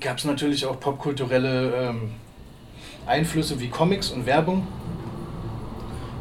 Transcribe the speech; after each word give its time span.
gab 0.00 0.18
es 0.18 0.24
natürlich 0.24 0.66
auch 0.66 0.80
popkulturelle 0.80 1.74
ähm, 1.74 2.12
Einflüsse 3.06 3.60
wie 3.60 3.68
Comics 3.68 4.10
und 4.10 4.26
Werbung. 4.26 4.66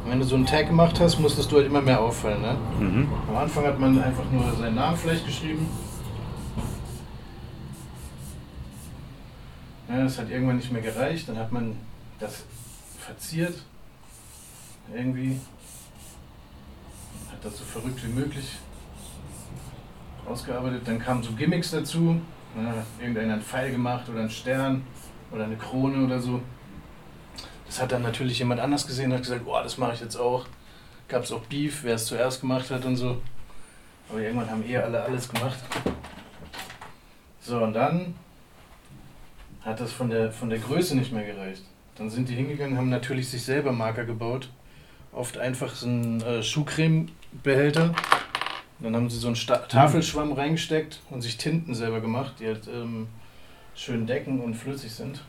Und 0.04 0.12
wenn 0.12 0.20
du 0.20 0.26
so 0.26 0.36
einen 0.36 0.46
Tag 0.46 0.68
gemacht 0.68 1.00
hast, 1.00 1.20
musstest 1.20 1.52
du 1.52 1.58
halt 1.58 1.68
immer 1.68 1.82
mehr 1.82 2.02
auffallen. 2.02 2.42
Ne? 2.42 2.58
Mhm. 2.80 3.08
Am 3.30 3.38
Anfang 3.38 3.66
hat 3.66 3.80
man 3.80 4.02
einfach 4.02 4.30
nur 4.32 4.52
seinen 4.56 4.76
Namen 4.76 4.98
vielleicht 4.98 5.26
geschrieben. 5.26 5.68
Ja, 9.88 10.04
das 10.04 10.20
hat 10.20 10.30
irgendwann 10.30 10.58
nicht 10.58 10.72
mehr 10.72 10.82
gereicht. 10.82 11.28
Dann 11.30 11.38
hat 11.38 11.52
man 11.52 11.76
das 12.20 12.44
verziert. 13.00 13.56
Irgendwie. 14.94 15.40
Hat 17.32 17.44
das 17.44 17.58
so 17.58 17.64
verrückt 17.64 18.04
wie 18.06 18.12
möglich 18.12 18.58
ausgearbeitet. 20.28 20.82
Dann 20.86 21.00
kamen 21.00 21.24
so 21.24 21.32
Gimmicks 21.32 21.72
dazu. 21.72 22.22
Ja, 22.56 22.86
irgendeiner 23.00 23.34
einen 23.34 23.42
Pfeil 23.42 23.72
gemacht 23.72 24.10
oder 24.10 24.22
einen 24.22 24.30
Stern 24.30 24.84
oder 25.32 25.46
eine 25.46 25.56
Krone 25.56 26.06
oder 26.06 26.20
so. 26.20 26.42
Das 27.68 27.82
hat 27.82 27.92
dann 27.92 28.02
natürlich 28.02 28.40
jemand 28.40 28.60
anders 28.60 28.88
gesehen 28.88 29.12
und 29.12 29.18
hat 29.18 29.24
gesagt, 29.24 29.42
oh, 29.46 29.60
das 29.62 29.78
mache 29.78 29.94
ich 29.94 30.02
jetzt 30.02 30.16
auch. 30.16 30.48
Gab 31.08 31.24
es 31.24 31.32
auch 31.32 31.42
Beef, 31.42 31.84
wer 31.84 31.96
es 31.96 32.06
zuerst 32.08 32.42
gemacht 32.42 32.72
hat 32.72 32.86
und 32.86 32.96
so. 32.96 33.22
Aber 34.10 34.20
irgendwann 34.20 34.50
haben 34.50 34.68
eh 34.68 34.78
alle 34.78 35.04
alles 35.04 35.30
gemacht. 35.30 35.60
So, 37.42 37.64
und 37.64 37.74
dann 37.74 38.16
hat 39.62 39.80
das 39.80 39.92
von 39.92 40.10
der, 40.10 40.32
von 40.32 40.50
der 40.50 40.60
Größe 40.60 40.96
nicht 40.98 41.12
mehr 41.12 41.26
gereicht. 41.26 41.64
Dann 41.96 42.10
sind 42.10 42.30
die 42.30 42.36
hingegangen, 42.36 42.78
haben 42.78 42.90
natürlich 42.90 43.30
sich 43.30 43.44
selber 43.44 43.72
Marker 43.72 44.06
gebaut. 44.06 44.50
Oft 45.12 45.38
einfach 45.38 45.74
so 45.76 45.88
einen 45.88 46.22
äh, 46.22 46.42
Schuhcremebehälter. 46.42 47.94
Dann 48.82 48.96
haben 48.96 49.10
sie 49.10 49.18
so 49.18 49.28
einen 49.28 49.36
Sta 49.36 49.58
Tafelschwamm 49.58 50.32
reingesteckt 50.32 51.02
und 51.10 51.22
sich 51.22 51.38
Tinten 51.38 51.76
selber 51.76 52.00
gemacht, 52.00 52.36
die 52.40 52.48
halt 52.48 52.68
ähm, 52.68 53.08
schön 53.76 54.08
decken 54.08 54.40
und 54.40 54.56
flüssig 54.56 54.92
sind. 54.92 55.22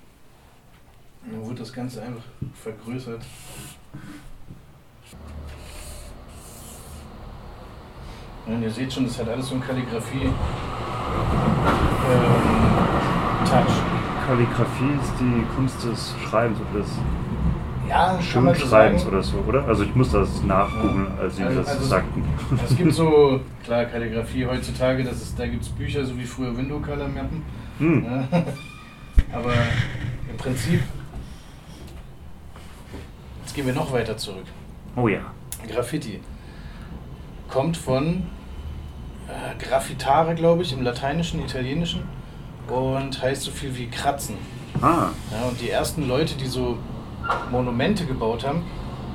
Und 1.25 1.33
dann 1.33 1.45
wurde 1.45 1.59
das 1.61 1.73
Ganze 1.73 2.03
einfach 2.03 2.23
vergrößert. 2.55 3.23
Und 8.47 8.63
ihr 8.63 8.71
seht 8.71 8.93
schon, 8.93 9.05
das 9.05 9.19
hat 9.19 9.29
alles 9.29 9.49
so 9.49 9.55
ein 9.57 9.61
Kalligrafie 9.61 10.23
ähm. 10.23 10.33
Kalligrafie 14.27 14.95
ist 15.03 15.15
die 15.19 15.45
Kunst 15.57 15.83
des 15.85 16.15
Schreibens 16.25 16.59
oder 16.61 16.83
des 16.83 16.91
Ja, 17.91 18.15
so 18.17 18.23
Schönschreibens 18.23 19.03
sagen. 19.03 19.13
oder 19.15 19.23
so, 19.23 19.37
oder? 19.49 19.65
Also 19.67 19.83
ich 19.83 19.95
muss 19.97 20.13
das 20.13 20.43
nachgoogeln, 20.43 21.09
als 21.21 21.37
Sie 21.37 21.43
Also- 21.43 21.59
das 21.61 21.69
also- 21.69 21.85
sagten. 21.85 22.25
Es 22.65 22.77
gibt 22.77 22.95
so, 22.95 23.41
klar, 23.65 23.85
Kalligrafie 23.87 24.47
heutzutage, 24.47 25.03
das 25.05 25.21
ist, 25.21 25.39
da 25.39 25.47
gibt 25.47 25.63
es 25.65 25.69
Bücher, 25.71 26.05
so 26.05 26.17
wie 26.17 26.25
früher 26.25 26.57
Window-Color-Mappen. 26.57 27.43
Hm. 27.79 28.05
Ja. 28.05 28.29
Aber 29.37 29.53
im 30.31 30.37
Prinzip, 30.39 30.81
jetzt 33.43 33.55
gehen 33.55 33.67
wir 33.67 33.75
noch 33.75 33.93
weiter 33.93 34.17
zurück. 34.17 34.47
Oh 34.97 35.09
ja. 35.09 35.21
Graffiti 35.69 36.21
kommt 37.49 37.77
von 37.77 38.23
äh, 39.29 39.63
Graffitare, 39.65 40.35
glaube 40.35 40.63
ich, 40.63 40.73
im 40.73 40.83
Lateinischen, 40.83 41.41
Italienischen 41.45 42.03
und 42.69 43.21
heißt 43.21 43.43
so 43.43 43.51
viel 43.51 43.77
wie 43.77 43.89
kratzen. 43.89 44.37
Ah, 44.81 45.09
Ja, 45.33 45.49
und 45.49 45.61
die 45.61 45.69
ersten 45.71 46.07
Leute, 46.07 46.37
die 46.37 46.47
so 46.47 46.79
Monumente 47.51 48.07
gebaut 48.07 48.47
haben, 48.47 48.63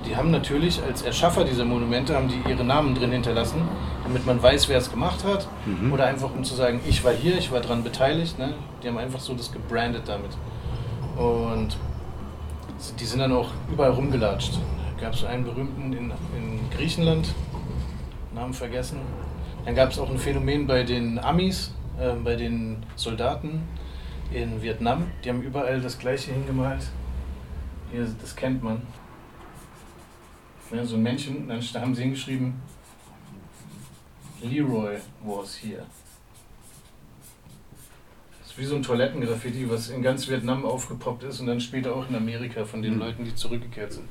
die 0.06 0.16
haben 0.16 0.30
natürlich 0.30 0.82
als 0.84 1.02
Erschaffer 1.02 1.44
dieser 1.44 1.66
Monumente 1.66 2.16
haben 2.16 2.28
die 2.28 2.50
ihre 2.50 2.64
Namen 2.64 2.94
drin 2.94 3.12
hinterlassen, 3.12 3.62
damit 4.04 4.26
man 4.26 4.42
weiß, 4.42 4.70
wer 4.70 4.78
es 4.78 4.92
gemacht 4.92 5.24
hat. 5.24 5.48
Mhm. 5.66 5.92
Oder 5.92 6.06
einfach 6.06 6.30
um 6.34 6.44
zu 6.44 6.54
sagen, 6.54 6.80
ich 6.88 7.04
war 7.04 7.12
hier, 7.12 7.38
ich 7.38 7.52
war 7.52 7.62
dran 7.62 7.84
beteiligt. 7.84 8.38
Ne? 8.38 8.54
Die 8.84 8.88
haben 8.88 8.98
einfach 8.98 9.20
so 9.20 9.34
das 9.34 9.52
gebrandet 9.52 10.04
damit. 10.06 10.32
Und 11.18 11.78
die 13.00 13.06
sind 13.06 13.20
dann 13.20 13.32
auch 13.32 13.50
überall 13.72 13.92
rumgelatscht. 13.92 14.60
Da 14.98 15.06
gab 15.06 15.14
es 15.14 15.24
einen 15.24 15.44
berühmten 15.44 15.94
in, 15.94 16.12
in 16.38 16.60
Griechenland, 16.76 17.34
Namen 18.34 18.54
vergessen. 18.54 19.00
Dann 19.66 19.74
gab 19.74 19.92
es 19.92 19.98
auch 19.98 20.10
ein 20.10 20.20
Phänomen 20.20 20.68
bei 20.68 20.84
den 20.84 21.18
Amis, 21.18 21.74
äh, 22.00 22.12
bei 22.24 22.36
den 22.36 22.84
Soldaten 22.96 23.64
in 24.32 24.62
Vietnam. 24.62 25.08
Die 25.24 25.30
haben 25.30 25.42
überall 25.42 25.82
das 25.82 25.98
gleiche 25.98 26.32
hingemalt. 26.32 26.84
Hier, 27.92 28.08
das 28.22 28.36
kennt 28.36 28.64
man. 28.64 28.82
Ja, 30.72 30.84
so 30.84 30.96
ein 30.96 31.04
Männchen, 31.04 31.48
dann 31.48 31.64
da 31.74 31.82
haben 31.82 31.94
sie 31.96 32.02
hingeschrieben, 32.02 32.56
Leroy 34.42 34.98
was 35.24 35.56
here. 35.64 35.86
Das 38.42 38.52
ist 38.52 38.58
wie 38.58 38.66
so 38.66 38.76
ein 38.76 38.84
Toilettengraffiti, 38.84 39.70
was 39.70 39.90
in 39.90 40.02
ganz 40.02 40.28
Vietnam 40.28 40.66
aufgepoppt 40.66 41.24
ist 41.24 41.40
und 41.40 41.48
dann 41.48 41.62
später 41.62 41.96
auch 41.96 42.10
in 42.10 42.16
Amerika 42.16 42.66
von 42.66 42.82
den 42.82 42.96
Mhm. 42.96 43.00
Leuten, 43.00 43.26
die 43.26 43.36
zurückgekehrt 43.36 43.94
sind. 43.94 44.08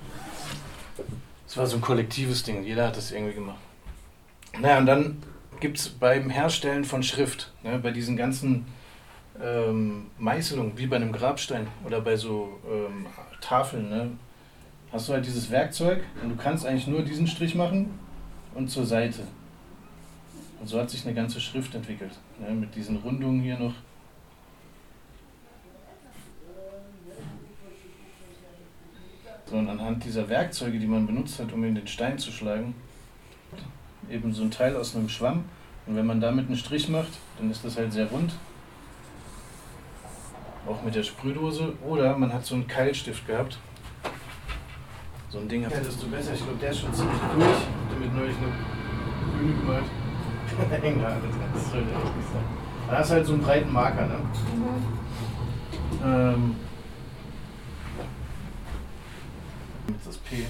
Das 1.46 1.56
war 1.56 1.66
so 1.66 1.76
ein 1.76 1.82
kollektives 1.82 2.42
Ding, 2.44 2.64
jeder 2.64 2.86
hat 2.86 2.96
das 2.96 3.10
irgendwie 3.10 3.34
gemacht. 3.34 3.58
Naja, 4.58 4.78
und 4.78 4.86
dann 4.86 5.22
gibt 5.60 5.78
es 5.78 5.88
beim 5.88 6.30
Herstellen 6.30 6.84
von 6.84 7.02
Schrift, 7.02 7.52
ne, 7.62 7.78
bei 7.78 7.90
diesen 7.90 8.16
ganzen 8.16 8.64
ähm, 9.42 10.06
Meißelungen, 10.18 10.76
wie 10.76 10.86
bei 10.86 10.96
einem 10.96 11.12
Grabstein 11.12 11.66
oder 11.84 12.00
bei 12.00 12.16
so 12.16 12.60
ähm, 12.70 13.06
Tafeln, 13.40 13.88
ne, 13.90 14.10
hast 14.92 15.08
du 15.08 15.12
halt 15.12 15.26
dieses 15.26 15.50
Werkzeug 15.50 16.04
und 16.22 16.30
du 16.30 16.36
kannst 16.36 16.64
eigentlich 16.66 16.86
nur 16.86 17.02
diesen 17.02 17.26
Strich 17.26 17.54
machen 17.54 17.98
und 18.54 18.70
zur 18.70 18.86
Seite. 18.86 19.22
Und 20.60 20.68
so 20.68 20.80
hat 20.80 20.88
sich 20.88 21.04
eine 21.04 21.14
ganze 21.14 21.40
Schrift 21.40 21.74
entwickelt, 21.74 22.12
ne, 22.38 22.54
mit 22.54 22.74
diesen 22.74 22.96
Rundungen 22.96 23.42
hier 23.42 23.58
noch. 23.58 23.74
So, 29.46 29.56
und 29.56 29.68
anhand 29.68 30.02
dieser 30.04 30.28
Werkzeuge, 30.28 30.78
die 30.78 30.86
man 30.86 31.06
benutzt 31.06 31.38
hat, 31.38 31.52
um 31.52 31.62
in 31.64 31.74
den 31.74 31.86
Stein 31.86 32.18
zu 32.18 32.32
schlagen, 32.32 32.74
eben 34.10 34.32
so 34.32 34.42
ein 34.42 34.50
Teil 34.50 34.74
aus 34.76 34.96
einem 34.96 35.08
Schwamm. 35.08 35.44
Und 35.86 35.96
wenn 35.96 36.06
man 36.06 36.20
damit 36.20 36.46
einen 36.46 36.56
Strich 36.56 36.88
macht, 36.88 37.12
dann 37.38 37.50
ist 37.50 37.62
das 37.64 37.76
halt 37.76 37.92
sehr 37.92 38.06
rund. 38.06 38.32
Auch 40.66 40.82
mit 40.82 40.94
der 40.94 41.02
Sprühdose. 41.02 41.74
Oder 41.86 42.16
man 42.16 42.32
hat 42.32 42.44
so 42.44 42.54
einen 42.54 42.66
Keilstift 42.66 43.26
gehabt. 43.26 43.58
So 45.28 45.38
ein 45.38 45.48
Ding 45.48 45.62
ja, 45.62 45.68
desto 45.68 46.06
besser. 46.06 46.34
Ich 46.34 46.44
glaube, 46.44 46.58
der 46.60 46.70
ist 46.70 46.80
schon 46.80 46.94
ziemlich 46.94 47.18
durch. 47.36 47.48
Ich 47.48 47.94
damit 47.94 48.14
neulich 48.14 48.36
eine 48.36 49.38
Bühne 49.38 49.60
gemalt. 49.60 49.84
ja, 51.00 51.16
das 51.52 51.74
echt 51.74 51.76
nicht 52.16 52.28
sein. 52.32 52.44
Da 52.88 52.98
hast 52.98 53.10
du 53.10 53.14
halt 53.14 53.26
so 53.26 53.32
einen 53.32 53.42
breiten 53.42 53.72
Marker, 53.72 54.06
ne? 54.06 54.16
Ähm, 56.04 56.56
mit 59.86 59.96
das 60.06 60.16
P. 60.18 60.44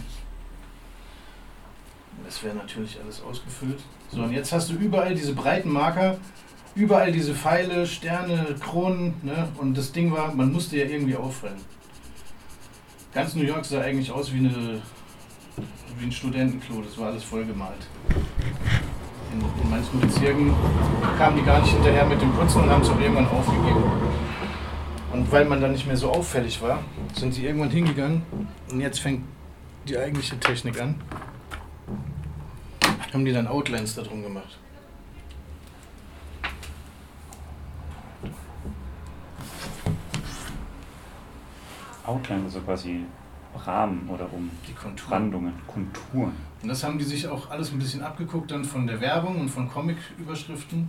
Das 2.25 2.42
wäre 2.42 2.54
natürlich 2.54 2.98
alles 3.02 3.22
ausgefüllt. 3.22 3.81
So, 4.10 4.22
und 4.22 4.32
jetzt 4.32 4.52
hast 4.52 4.70
du 4.70 4.75
überall 4.75 5.14
diese 5.14 5.34
breiten 5.34 5.70
Marker, 5.70 6.19
überall 6.75 7.12
diese 7.12 7.35
Pfeile, 7.35 7.87
Sterne, 7.87 8.47
Kronen, 8.61 9.15
ne? 9.23 9.49
Und 9.59 9.77
das 9.77 9.93
Ding 9.93 10.12
war, 10.12 10.35
man 10.35 10.53
musste 10.53 10.77
ja 10.79 10.87
irgendwie 10.87 11.17
auffallen. 11.17 11.61
Ganz 13.12 13.35
New 13.35 13.45
York 13.45 13.65
sah 13.65 13.81
eigentlich 13.81 14.11
aus 14.11 14.33
wie, 14.33 14.39
eine, 14.39 14.83
wie 15.99 16.07
ein 16.07 16.12
Studentenklo, 16.12 16.83
das 16.83 16.99
war 16.99 17.09
alles 17.09 17.23
vollgemalt. 17.23 17.87
In, 19.33 19.41
in 19.62 19.71
manchen 19.71 20.01
Bezirken 20.01 20.53
kamen 21.17 21.37
die 21.37 21.45
gar 21.45 21.61
nicht 21.61 21.73
hinterher 21.73 22.07
mit 22.07 22.21
dem 22.21 22.33
Putzen 22.33 22.62
und 22.62 22.71
haben 22.71 22.83
es 22.83 22.91
auch 22.91 23.01
irgendwann 23.01 23.29
aufgegeben. 23.29 23.85
Und 25.12 25.31
weil 25.31 25.45
man 25.45 25.61
dann 25.61 25.73
nicht 25.73 25.87
mehr 25.87 25.97
so 25.97 26.11
auffällig 26.11 26.61
war, 26.61 26.83
sind 27.15 27.35
sie 27.35 27.47
irgendwann 27.47 27.71
hingegangen 27.71 28.23
und 28.71 28.81
jetzt 28.81 28.99
fängt 28.99 29.23
die 29.87 29.97
eigentliche 29.97 30.39
Technik 30.41 30.81
an. 30.81 30.97
Haben 33.12 33.25
die 33.25 33.33
dann 33.33 33.47
Outlines 33.47 33.95
da 33.95 34.03
drum 34.03 34.25
gemacht. 34.25 34.59
Outline, 42.05 42.45
also 42.45 42.61
quasi 42.61 43.05
Rahmen 43.56 44.09
oder 44.09 44.31
um 44.33 44.51
Die 44.69 44.73
Konturen. 44.73 45.12
Randungen, 45.12 45.53
Konturen. 45.67 46.35
Und 46.62 46.69
das 46.69 46.83
haben 46.83 46.99
die 46.99 47.05
sich 47.05 47.27
auch 47.29 47.51
alles 47.51 47.73
ein 47.73 47.79
bisschen 47.79 48.03
abgeguckt 48.03 48.51
dann 48.51 48.65
von 48.65 48.87
der 48.87 49.01
Werbung 49.01 49.41
und 49.41 49.49
von 49.49 49.69
Comic-Überschriften. 49.69 50.89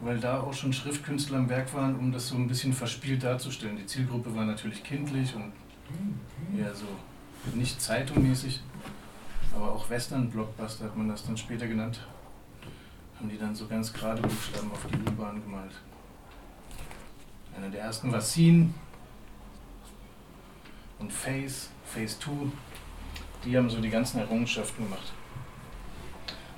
Weil 0.00 0.18
da 0.18 0.40
auch 0.40 0.52
schon 0.52 0.72
Schriftkünstler 0.72 1.38
am 1.38 1.48
Werk 1.48 1.72
waren, 1.74 1.96
um 1.96 2.12
das 2.12 2.28
so 2.28 2.36
ein 2.36 2.48
bisschen 2.48 2.72
verspielt 2.72 3.22
darzustellen. 3.22 3.76
Die 3.76 3.86
Zielgruppe 3.86 4.34
war 4.34 4.44
natürlich 4.44 4.82
kindlich 4.82 5.34
und 5.34 5.52
eher 6.58 6.74
so 6.74 6.86
nicht 7.54 7.80
zeitungmäßig, 7.80 8.60
aber 9.54 9.72
auch 9.72 9.88
Western-Blockbuster 9.88 10.86
hat 10.86 10.96
man 10.96 11.08
das 11.08 11.24
dann 11.24 11.36
später 11.36 11.66
genannt. 11.66 12.00
Haben 13.18 13.28
die 13.28 13.38
dann 13.38 13.54
so 13.54 13.66
ganz 13.66 13.92
gerade 13.92 14.20
Buchstaben 14.20 14.70
auf 14.72 14.84
die 14.90 15.10
U-Bahn 15.10 15.40
gemalt. 15.42 15.72
Einer 17.56 17.68
der 17.70 17.82
ersten 17.82 18.12
war 18.12 18.20
Scene 18.20 18.72
und 20.98 21.12
Phase, 21.12 21.68
Phase 21.84 22.18
2, 22.18 22.30
die 23.44 23.56
haben 23.56 23.70
so 23.70 23.80
die 23.80 23.90
ganzen 23.90 24.18
Errungenschaften 24.18 24.84
gemacht. 24.84 25.12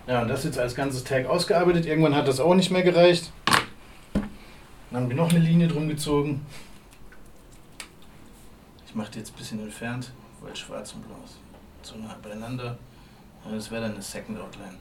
Ja, 0.07 0.23
und 0.23 0.29
das 0.29 0.45
jetzt 0.45 0.59
als 0.59 0.75
ganzes 0.75 1.03
Tag 1.05 1.27
ausgearbeitet. 1.27 1.85
Irgendwann 1.85 2.15
hat 2.15 2.29
das 2.29 2.39
auch 2.39 2.55
nicht 2.55 2.71
mehr 2.71 2.83
gereicht. 2.83 3.33
Dann 4.15 5.03
haben 5.03 5.09
wir 5.09 5.17
noch 5.17 5.31
eine 5.31 5.41
Linie 5.41 5.67
drum 5.67 5.89
gezogen. 5.89 6.47
Ich 8.87 8.95
mache 8.95 9.11
die 9.11 9.19
jetzt 9.19 9.33
ein 9.33 9.37
bisschen 9.37 9.61
entfernt, 9.61 10.13
weil 10.41 10.55
schwarz 10.55 10.93
und 10.93 11.07
blau 11.07 11.17
ist. 11.25 11.39
So 11.83 11.97
nah 11.97 12.17
beieinander. 12.23 12.79
Das 13.51 13.71
wäre 13.71 13.83
dann 13.83 13.93
eine 13.93 14.03
Second 14.03 14.41
Outline. 14.41 14.79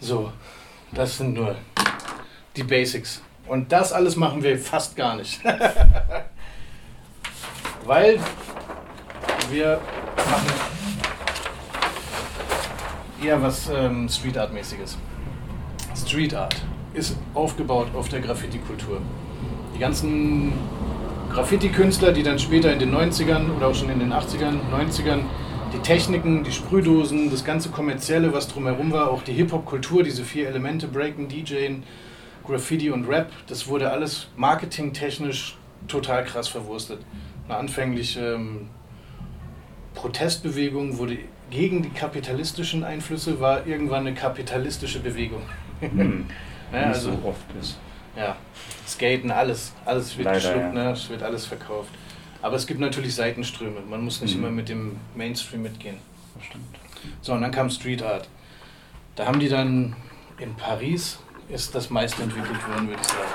So, 0.00 0.32
das 0.94 1.18
sind 1.18 1.34
nur 1.34 1.56
die 2.56 2.62
Basics. 2.62 3.20
Und 3.46 3.72
das 3.72 3.92
alles 3.92 4.16
machen 4.16 4.42
wir 4.42 4.58
fast 4.58 4.96
gar 4.96 5.16
nicht. 5.16 5.40
Weil 7.84 8.18
wir 9.50 9.80
machen 10.16 10.52
eher 13.22 13.42
was 13.42 13.68
ähm, 13.68 14.08
Street 14.08 14.38
Art 14.38 14.52
mäßiges. 14.52 14.96
Street 15.96 16.34
Art 16.34 16.56
ist 16.94 17.16
aufgebaut 17.34 17.88
auf 17.94 18.08
der 18.08 18.20
Graffiti-Kultur. 18.20 19.00
Die 19.74 19.78
ganzen 19.78 20.52
Graffiti-Künstler, 21.32 22.12
die 22.12 22.22
dann 22.22 22.38
später 22.38 22.72
in 22.72 22.78
den 22.78 22.94
90ern 22.94 23.54
oder 23.56 23.68
auch 23.68 23.74
schon 23.74 23.90
in 23.90 23.98
den 23.98 24.12
80ern, 24.12 24.60
90ern 24.70 25.22
die 25.72 25.78
Techniken, 25.78 26.44
die 26.44 26.52
Sprühdosen, 26.52 27.30
das 27.30 27.44
ganze 27.44 27.70
Kommerzielle, 27.70 28.32
was 28.32 28.48
drumherum 28.48 28.92
war, 28.92 29.10
auch 29.10 29.22
die 29.22 29.32
Hip-Hop-Kultur, 29.32 30.02
diese 30.02 30.24
vier 30.24 30.48
Elemente, 30.48 30.86
Breaken, 30.86 31.28
DJing, 31.28 31.82
Graffiti 32.46 32.90
und 32.90 33.08
Rap, 33.08 33.30
das 33.46 33.66
wurde 33.68 33.90
alles 33.90 34.28
marketingtechnisch 34.36 35.56
total 35.88 36.24
krass 36.24 36.48
verwurstet. 36.48 37.00
Eine 37.48 37.56
anfängliche 37.56 38.34
ähm, 38.34 38.68
Protestbewegung 39.94 40.98
wurde 40.98 41.18
gegen 41.50 41.82
die 41.82 41.90
kapitalistischen 41.90 42.84
Einflüsse, 42.84 43.40
war 43.40 43.66
irgendwann 43.66 44.06
eine 44.06 44.14
kapitalistische 44.14 45.00
Bewegung. 45.00 45.42
Hm. 45.80 46.26
Ja, 46.72 46.86
Nicht 46.86 46.94
also, 46.94 47.10
so 47.10 47.28
oft 47.28 47.44
ist. 47.60 47.76
ja, 48.16 48.34
Skaten, 48.88 49.30
alles, 49.30 49.74
alles 49.84 50.16
wird 50.16 50.24
Leider, 50.24 50.38
geschluckt, 50.38 50.74
ja. 50.74 50.84
ne? 50.84 50.90
es 50.92 51.10
wird 51.10 51.22
alles 51.22 51.44
verkauft. 51.44 51.90
Aber 52.42 52.56
es 52.56 52.66
gibt 52.66 52.80
natürlich 52.80 53.14
Seitenströme, 53.14 53.80
man 53.88 54.02
muss 54.02 54.20
nicht 54.20 54.34
Mhm. 54.36 54.42
immer 54.42 54.50
mit 54.50 54.68
dem 54.68 54.96
Mainstream 55.14 55.62
mitgehen. 55.62 55.96
Das 56.34 56.44
stimmt. 56.46 56.64
So, 57.20 57.32
und 57.32 57.40
dann 57.42 57.52
kam 57.52 57.70
Street 57.70 58.02
Art. 58.02 58.28
Da 59.14 59.26
haben 59.26 59.38
die 59.40 59.48
dann 59.48 59.94
in 60.38 60.54
Paris, 60.56 61.18
ist 61.48 61.74
das 61.74 61.90
meist 61.90 62.18
entwickelt 62.18 62.66
worden, 62.68 62.88
würde 62.88 63.00
ich 63.00 63.08
sagen. 63.08 63.28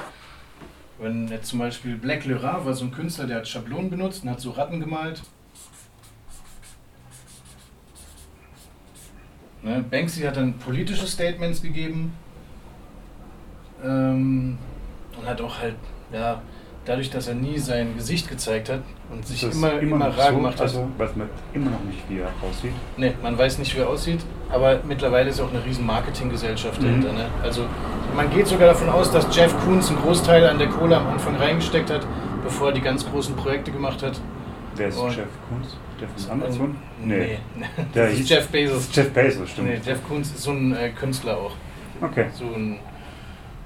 Wenn 0.99 1.27
jetzt 1.29 1.47
zum 1.49 1.59
Beispiel 1.59 1.95
Black 1.95 2.25
Lerat 2.25 2.65
war 2.65 2.73
so 2.73 2.83
ein 2.85 2.91
Künstler, 2.91 3.27
der 3.27 3.37
hat 3.37 3.47
Schablonen 3.47 3.89
benutzt 3.89 4.23
und 4.23 4.29
hat 4.29 4.41
so 4.41 4.51
Ratten 4.51 4.79
gemalt. 4.79 5.21
Ne? 9.63 9.83
Banksy 9.89 10.21
hat 10.21 10.37
dann 10.37 10.53
politische 10.57 11.07
Statements 11.07 11.61
gegeben 11.61 12.13
ähm, 13.83 14.57
und 15.17 15.25
hat 15.25 15.41
auch 15.41 15.59
halt, 15.59 15.75
ja, 16.11 16.41
dadurch, 16.87 17.09
dass 17.09 17.27
er 17.27 17.35
nie 17.35 17.57
sein 17.59 17.95
Gesicht 17.97 18.29
gezeigt 18.29 18.69
hat 18.69 18.81
und 19.11 19.25
sich 19.25 19.41
Das 19.41 19.49
ist 19.51 19.55
immer, 19.57 19.79
immer, 19.79 19.97
noch 19.97 20.17
rar 20.17 20.29
so, 20.29 20.35
gemacht 20.37 20.53
hat. 20.55 20.61
Also, 20.61 20.87
weiß 20.97 21.15
man 21.15 21.29
immer 21.53 21.71
noch 21.71 21.83
nicht, 21.83 21.99
wie 22.09 22.19
er 22.19 22.29
aussieht. 22.41 22.71
Ne, 22.97 23.13
man 23.21 23.37
weiß 23.37 23.57
nicht, 23.59 23.75
wie 23.75 23.79
er 23.81 23.89
aussieht, 23.89 24.21
aber 24.49 24.79
mittlerweile 24.87 25.29
ist 25.29 25.39
auch 25.41 25.49
eine 25.51 25.63
riesen 25.65 25.85
Marketinggesellschaft 25.85 26.81
Mhm. 26.81 26.85
dahinter. 26.85 27.13
Ne? 27.13 27.25
Also 27.43 27.65
man 28.15 28.29
geht 28.29 28.47
sogar 28.47 28.67
davon 28.69 28.89
aus, 28.89 29.11
dass 29.11 29.27
Jeff 29.35 29.53
Koons 29.65 29.89
einen 29.89 29.99
Großteil 30.01 30.47
an 30.47 30.57
der 30.57 30.67
Kohle 30.69 30.97
am 30.97 31.07
Anfang 31.07 31.35
reingesteckt 31.35 31.89
hat, 31.89 32.05
bevor 32.43 32.67
er 32.69 32.73
die 32.73 32.81
ganz 32.81 33.05
großen 33.09 33.35
Projekte 33.35 33.71
gemacht 33.71 34.01
hat. 34.01 34.19
Wer 34.75 34.87
ist 34.87 34.97
Und- 34.97 35.15
Jeff 35.15 35.27
Koons? 35.49 35.77
Der 35.99 36.07
von 36.09 36.31
Amazon? 36.43 36.75
Nee, 37.03 37.39
Der 37.95 38.05
das 38.09 38.19
ist 38.19 38.29
Jeff 38.29 38.47
Bezos. 38.49 38.87
Jeff 38.93 39.09
Bezos, 39.11 39.49
stimmt. 39.49 39.67
Nee, 39.69 39.81
Jeff 39.83 39.99
Koons 40.07 40.27
ist 40.29 40.43
so 40.43 40.51
ein 40.51 40.75
äh, 40.75 40.89
Künstler 40.89 41.35
auch. 41.37 41.53
Okay. 42.01 42.27
So 42.33 42.45
ein 42.45 42.77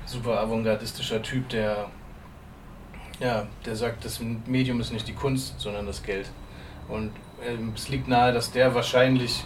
super 0.06 0.40
avantgardistischer 0.40 1.22
Typ, 1.22 1.50
der 1.50 1.88
ja, 3.22 3.46
der 3.66 3.76
sagt, 3.76 4.04
das 4.04 4.20
Medium 4.48 4.82
ist 4.82 4.92
nicht 4.92 5.08
die 5.08 5.14
Kunst, 5.14 5.60
sondern 5.60 5.86
das 5.86 6.04
Geld. 6.04 6.30
Und 6.90 7.12
ähm, 7.48 7.72
es 7.76 7.88
liegt 7.90 8.08
nahe, 8.08 8.34
dass 8.34 8.52
der 8.52 8.74
wahrscheinlich 8.76 9.44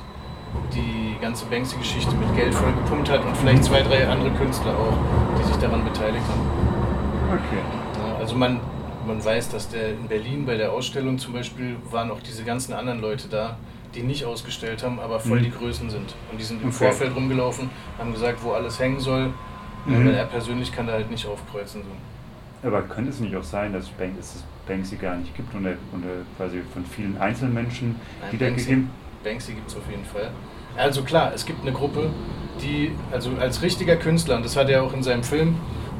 die 0.73 1.15
ganze 1.21 1.45
Banksy-Geschichte 1.45 2.15
mit 2.15 2.33
Geld 2.35 2.53
vollgepumpt 2.53 3.09
hat 3.09 3.23
und 3.25 3.35
vielleicht 3.35 3.65
zwei, 3.65 3.81
drei 3.81 4.07
andere 4.07 4.31
Künstler 4.31 4.71
auch, 4.71 4.97
die 5.37 5.43
sich 5.43 5.57
daran 5.57 5.83
beteiligt 5.83 6.23
haben. 6.27 6.47
Okay. 7.27 7.61
Ja, 8.07 8.15
also 8.17 8.35
man, 8.35 8.59
man 9.05 9.23
weiß, 9.23 9.49
dass 9.49 9.67
der 9.69 9.89
in 9.89 10.07
Berlin 10.07 10.45
bei 10.45 10.55
der 10.55 10.71
Ausstellung 10.71 11.19
zum 11.19 11.33
Beispiel 11.33 11.75
waren 11.91 12.09
auch 12.09 12.21
diese 12.21 12.43
ganzen 12.45 12.73
anderen 12.73 13.01
Leute 13.01 13.27
da, 13.27 13.57
die 13.93 14.01
nicht 14.03 14.23
ausgestellt 14.25 14.83
haben, 14.83 14.99
aber 14.99 15.19
voll 15.19 15.39
Mhm. 15.39 15.43
die 15.43 15.51
Größen 15.51 15.89
sind. 15.89 16.13
Und 16.31 16.39
die 16.39 16.43
sind 16.43 16.61
im 16.61 16.69
Okay. 16.69 16.77
Vorfeld 16.85 17.15
rumgelaufen, 17.15 17.69
haben 17.99 18.13
gesagt, 18.13 18.41
wo 18.43 18.51
alles 18.53 18.79
hängen 18.79 18.99
soll. 18.99 19.33
Mhm. 19.85 20.05
Weil 20.07 20.15
er 20.15 20.25
persönlich 20.25 20.71
kann 20.71 20.87
da 20.87 20.93
halt 20.93 21.11
nicht 21.11 21.25
aufkreuzen. 21.27 21.81
So. 21.83 21.89
Aber 22.63 22.81
könnte 22.83 23.11
es 23.11 23.19
nicht 23.19 23.35
auch 23.35 23.43
sein, 23.43 23.73
dass, 23.73 23.87
Bank, 23.89 24.17
dass 24.17 24.35
es 24.35 24.43
Banksy 24.67 24.95
gar 24.95 25.15
nicht 25.17 25.35
gibt 25.35 25.53
und 25.53 25.65
er, 25.65 25.75
und 25.91 26.03
er 26.03 26.23
quasi 26.37 26.61
von 26.73 26.83
vielen 26.85 27.17
Einzelmenschen 27.17 27.95
wiedergegeben? 28.31 28.89
Banksy 29.23 29.53
gibt 29.53 29.69
es 29.69 29.75
auf 29.75 29.89
jeden 29.89 30.05
Fall. 30.05 30.31
Also 30.77 31.03
klar, 31.03 31.31
es 31.33 31.45
gibt 31.45 31.61
eine 31.61 31.71
Gruppe, 31.71 32.09
die, 32.61 32.91
also 33.11 33.31
als 33.39 33.61
richtiger 33.61 33.95
Künstler, 33.95 34.37
und 34.37 34.45
das 34.45 34.55
hat 34.55 34.69
er 34.69 34.83
auch 34.83 34.93
in 34.93 35.03
seinem 35.03 35.23
Film 35.23 35.55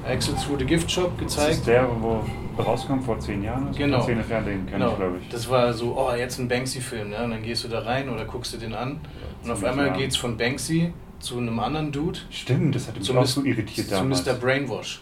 Exit 0.08 0.36
Through 0.44 0.60
the 0.60 0.66
Gift 0.66 0.92
Shop 0.92 1.12
Das 1.18 1.36
gezeigt. 1.36 1.54
ist 1.56 1.68
der, 1.68 1.88
wo 2.00 2.24
rauskam 2.62 3.00
vor 3.00 3.20
zehn 3.20 3.44
Jahren? 3.44 3.68
Also 3.68 3.80
Genau. 3.80 4.02
Zehn 4.06 4.18
Jahren, 4.30 4.46
den 4.46 4.66
kenne 4.66 4.72
Genau, 4.78 4.92
ich, 4.92 4.98
glaube 4.98 5.18
ich. 5.22 5.30
das 5.30 5.50
war 5.50 5.74
so, 5.74 5.96
oh, 5.98 6.14
jetzt 6.16 6.38
ein 6.40 6.48
Banksy-Film, 6.48 7.10
ne? 7.10 7.24
Und 7.24 7.32
dann 7.32 7.42
gehst 7.44 7.64
du 7.64 7.68
da 7.68 7.80
rein 7.80 8.10
oder 8.10 8.26
guckst 8.26 8.54
du 8.54 8.58
den 8.58 8.74
an. 8.74 9.00
Und 9.44 9.52
auf 9.52 9.64
einmal 9.64 9.88
warm. 9.88 9.98
geht's 9.98 10.16
von 10.18 10.38
Banksy 10.38 10.94
zu 11.20 11.38
einem 11.38 11.60
anderen 11.60 11.92
Dude, 11.92 12.20
Stimmt, 12.30 12.76
das 12.76 12.88
hat 12.88 12.98
mich 13.00 13.10
auch 13.16 13.26
so 13.26 13.44
irritiert 13.44 13.88
zu 13.88 13.96
damals. 13.96 14.26
Mr. 14.26 14.34
Brainwash. 14.34 15.02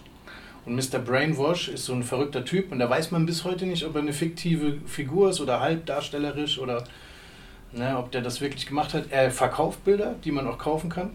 Und 0.65 0.75
Mr. 0.75 0.99
Brainwash 0.99 1.67
ist 1.67 1.85
so 1.85 1.93
ein 1.93 2.03
verrückter 2.03 2.45
Typ 2.45 2.71
und 2.71 2.79
da 2.79 2.89
weiß 2.89 3.11
man 3.11 3.25
bis 3.25 3.43
heute 3.43 3.65
nicht, 3.65 3.85
ob 3.85 3.95
er 3.95 4.01
eine 4.01 4.13
fiktive 4.13 4.77
Figur 4.85 5.29
ist 5.29 5.41
oder 5.41 5.59
halb 5.59 5.85
darstellerisch 5.85 6.57
oder 6.57 6.85
ne, 7.73 7.97
ob 7.97 8.11
der 8.11 8.21
das 8.21 8.39
wirklich 8.39 8.65
gemacht 8.65 8.93
hat. 8.93 9.05
Er 9.09 9.29
verkauft 9.31 9.83
Bilder, 9.83 10.15
die 10.23 10.31
man 10.31 10.47
auch 10.47 10.57
kaufen 10.57 10.89
kann. 10.89 11.11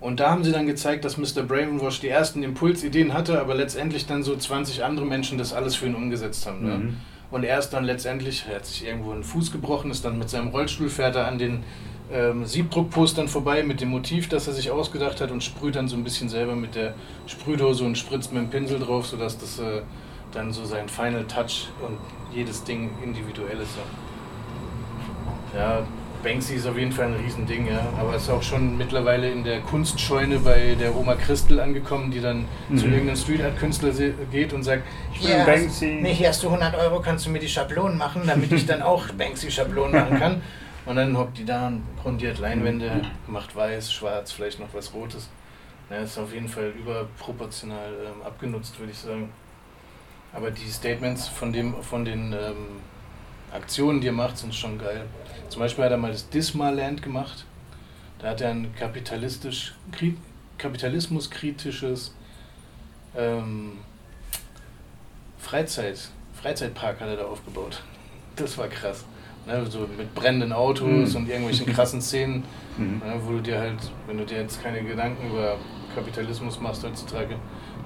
Und 0.00 0.20
da 0.20 0.30
haben 0.30 0.44
sie 0.44 0.52
dann 0.52 0.66
gezeigt, 0.66 1.04
dass 1.04 1.16
Mr. 1.16 1.44
Brainwash 1.44 2.00
die 2.00 2.08
ersten 2.08 2.42
Impulsideen 2.42 3.14
hatte, 3.14 3.40
aber 3.40 3.54
letztendlich 3.54 4.06
dann 4.06 4.22
so 4.22 4.36
20 4.36 4.84
andere 4.84 5.06
Menschen 5.06 5.38
das 5.38 5.52
alles 5.52 5.76
für 5.76 5.86
ihn 5.86 5.94
umgesetzt 5.94 6.46
haben. 6.46 6.62
Ne? 6.62 6.76
Mhm. 6.76 6.96
Und 7.30 7.44
er 7.44 7.58
ist 7.58 7.70
dann 7.70 7.84
letztendlich, 7.84 8.44
er 8.48 8.56
hat 8.56 8.66
sich 8.66 8.84
irgendwo 8.84 9.12
einen 9.12 9.24
Fuß 9.24 9.50
gebrochen, 9.50 9.90
ist 9.90 10.04
dann 10.04 10.18
mit 10.18 10.28
seinem 10.28 10.48
Rollstuhl 10.48 10.90
fährt 10.90 11.16
er 11.16 11.26
an 11.26 11.38
den 11.38 11.64
ähm, 12.12 12.44
Siebdruckpostern 12.44 13.28
vorbei 13.28 13.62
mit 13.62 13.80
dem 13.80 13.88
Motiv, 13.88 14.28
das 14.28 14.46
er 14.46 14.52
sich 14.52 14.70
ausgedacht 14.70 15.20
hat 15.20 15.30
und 15.30 15.42
sprüht 15.42 15.76
dann 15.76 15.88
so 15.88 15.96
ein 15.96 16.04
bisschen 16.04 16.28
selber 16.28 16.54
mit 16.54 16.74
der 16.74 16.94
Sprühdose 17.26 17.84
und 17.84 17.96
spritzt 17.96 18.32
mit 18.32 18.42
dem 18.42 18.50
Pinsel 18.50 18.78
drauf, 18.78 19.06
sodass 19.06 19.38
das 19.38 19.58
äh, 19.58 19.82
dann 20.32 20.52
so 20.52 20.64
sein 20.64 20.88
Final 20.88 21.24
Touch 21.24 21.68
und 21.80 21.96
jedes 22.34 22.62
Ding 22.64 22.90
individuell 23.02 23.58
ist. 23.60 23.76
Ja. 25.54 25.60
ja, 25.60 25.86
Banksy 26.22 26.54
ist 26.54 26.66
auf 26.66 26.76
jeden 26.78 26.90
Fall 26.92 27.06
ein 27.06 27.14
Riesending, 27.14 27.68
ja. 27.68 27.80
Aber 27.98 28.16
ist 28.16 28.28
auch 28.30 28.42
schon 28.42 28.76
mittlerweile 28.78 29.30
in 29.30 29.44
der 29.44 29.60
Kunstscheune 29.60 30.38
bei 30.38 30.74
der 30.78 30.96
Oma 30.96 31.14
Christel 31.14 31.60
angekommen, 31.60 32.10
die 32.10 32.20
dann 32.20 32.46
zu 32.74 32.86
Mhm. 32.86 32.92
irgendeinem 32.92 33.16
Street 33.16 33.42
Art 33.42 33.58
Künstler 33.58 33.90
geht 34.32 34.52
und 34.52 34.62
sagt, 34.62 34.84
bin 35.12 35.28
hier, 35.28 35.44
Banksy. 35.44 35.92
Hast, 35.96 36.02
nee, 36.02 36.14
hier 36.14 36.28
hast 36.28 36.42
du 36.42 36.48
100 36.48 36.74
Euro, 36.76 37.00
kannst 37.00 37.26
du 37.26 37.30
mir 37.30 37.38
die 37.40 37.48
Schablonen 37.48 37.98
machen, 37.98 38.22
damit 38.26 38.50
ich 38.52 38.66
dann 38.66 38.82
auch 38.82 39.06
Banksy-Schablonen 39.08 39.92
machen 39.92 40.18
kann. 40.18 40.42
Und 40.86 40.96
dann 40.96 41.16
hockt 41.16 41.38
die 41.38 41.44
da 41.44 41.68
und 41.68 41.82
grundiert 42.02 42.38
Leinwände, 42.38 43.02
macht 43.26 43.56
weiß, 43.56 43.92
schwarz, 43.92 44.32
vielleicht 44.32 44.60
noch 44.60 44.72
was 44.74 44.92
Rotes. 44.92 45.28
Ja, 45.90 45.98
ist 45.98 46.18
auf 46.18 46.32
jeden 46.32 46.48
Fall 46.48 46.70
überproportional 46.78 47.92
ähm, 48.06 48.22
abgenutzt, 48.22 48.78
würde 48.78 48.92
ich 48.92 48.98
sagen. 48.98 49.30
Aber 50.32 50.50
die 50.50 50.68
Statements 50.68 51.28
von, 51.28 51.52
dem, 51.52 51.82
von 51.82 52.04
den 52.04 52.32
ähm, 52.32 52.80
Aktionen, 53.52 54.00
die 54.00 54.08
er 54.08 54.12
macht, 54.12 54.36
sind 54.36 54.54
schon 54.54 54.78
geil. 54.78 55.06
Zum 55.48 55.60
Beispiel 55.60 55.84
hat 55.84 55.92
er 55.92 55.96
mal 55.96 56.10
das 56.12 56.28
Dismaland 56.28 57.02
gemacht. 57.02 57.44
Da 58.18 58.30
hat 58.30 58.40
er 58.40 58.50
ein 58.50 58.74
kapitalistisch, 58.74 59.74
kri 59.92 60.16
kapitalismuskritisches 60.56 62.14
ähm, 63.16 63.78
Freizeit, 65.38 66.08
Freizeitpark 66.40 67.00
hat 67.00 67.08
er 67.08 67.16
da 67.16 67.24
aufgebaut. 67.24 67.82
Das 68.36 68.56
war 68.56 68.68
krass. 68.68 69.04
Ne, 69.46 69.66
so 69.66 69.80
mit 69.98 70.14
brennenden 70.14 70.52
Autos 70.52 71.10
Mhm. 71.10 71.16
und 71.16 71.28
irgendwelchen 71.28 71.66
krassen 71.66 72.00
Szenen, 72.00 72.44
Mhm. 72.78 72.98
ne, 73.04 73.14
wo 73.24 73.32
du 73.32 73.40
dir 73.42 73.58
halt, 73.58 73.76
wenn 74.06 74.16
du 74.16 74.24
dir 74.24 74.38
jetzt 74.38 74.62
keine 74.62 74.82
Gedanken 74.82 75.28
über 75.30 75.56
Kapitalismus 75.94 76.60
machst 76.60 76.82
heutzutage, 76.82 77.36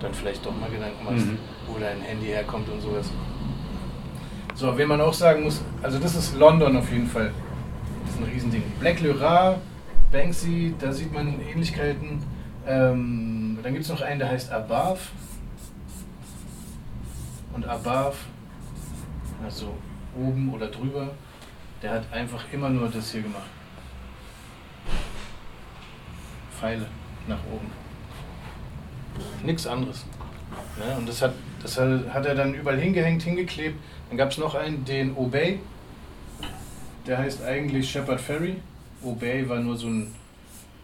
dann 0.00 0.14
vielleicht 0.14 0.46
doch 0.46 0.54
mal 0.56 0.70
Gedanken 0.70 1.04
machst, 1.04 1.26
Mhm. 1.26 1.38
wo 1.66 1.78
dein 1.80 2.00
Handy 2.00 2.26
herkommt 2.26 2.68
und 2.68 2.80
sowas. 2.80 3.10
So, 4.54 4.76
wen 4.78 4.88
man 4.88 5.00
auch 5.00 5.12
sagen 5.12 5.42
muss, 5.42 5.60
also 5.82 5.98
das 5.98 6.14
ist 6.14 6.36
London 6.36 6.76
auf 6.76 6.90
jeden 6.92 7.06
Fall. 7.08 7.32
Das 8.04 8.14
ist 8.14 8.20
ein 8.20 8.24
Riesending. 8.32 8.62
Black 8.78 9.00
Lyra, 9.00 9.56
Banksy, 10.12 10.74
da 10.78 10.92
sieht 10.92 11.12
man 11.12 11.40
Ähnlichkeiten. 11.40 12.22
Ähm, 12.66 13.58
dann 13.62 13.72
gibt 13.72 13.84
es 13.84 13.90
noch 13.90 14.00
einen, 14.00 14.18
der 14.20 14.30
heißt 14.30 14.52
Above. 14.52 14.98
Und 17.54 17.66
Above, 17.66 18.14
also 19.44 19.74
oben 20.16 20.52
oder 20.54 20.68
drüber. 20.68 21.10
Der 21.82 21.92
hat 21.92 22.12
einfach 22.12 22.44
immer 22.52 22.68
nur 22.68 22.88
das 22.88 23.12
hier 23.12 23.22
gemacht. 23.22 23.48
Pfeile 26.58 26.86
nach 27.28 27.38
oben. 27.52 27.70
Nichts 29.44 29.66
anderes. 29.66 30.04
Ne? 30.76 30.96
Und 30.96 31.08
das 31.08 31.22
hat, 31.22 31.34
das 31.62 31.78
hat 31.78 32.26
er 32.26 32.34
dann 32.34 32.54
überall 32.54 32.78
hingehängt, 32.78 33.22
hingeklebt. 33.22 33.78
Dann 34.08 34.18
gab 34.18 34.30
es 34.30 34.38
noch 34.38 34.54
einen, 34.54 34.84
den 34.84 35.14
Obey. 35.16 35.60
Der 37.06 37.18
heißt 37.18 37.42
eigentlich 37.44 37.90
Shepard 37.90 38.20
Ferry. 38.20 38.56
Obey 39.02 39.48
war 39.48 39.60
nur 39.60 39.76
so 39.76 39.86
ein, 39.86 40.14